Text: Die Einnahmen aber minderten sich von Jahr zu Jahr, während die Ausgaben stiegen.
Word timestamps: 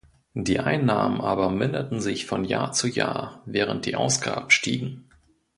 Die 0.33 0.59
Einnahmen 0.59 1.21
aber 1.21 1.51
minderten 1.51 1.99
sich 2.01 2.25
von 2.25 2.43
Jahr 2.43 2.71
zu 2.71 2.87
Jahr, 2.87 3.43
während 3.45 3.85
die 3.85 3.95
Ausgaben 3.95 4.49
stiegen. 4.49 5.07